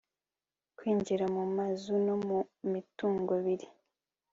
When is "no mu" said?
2.05-2.39